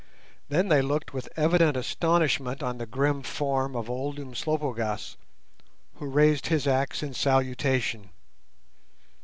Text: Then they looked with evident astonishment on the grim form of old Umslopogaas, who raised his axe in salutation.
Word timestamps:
Then 0.49 0.69
they 0.69 0.81
looked 0.81 1.13
with 1.13 1.29
evident 1.35 1.77
astonishment 1.77 2.63
on 2.63 2.79
the 2.79 2.87
grim 2.87 3.21
form 3.21 3.75
of 3.75 3.87
old 3.87 4.17
Umslopogaas, 4.17 5.15
who 5.97 6.07
raised 6.07 6.47
his 6.47 6.65
axe 6.65 7.03
in 7.03 7.13
salutation. 7.13 8.09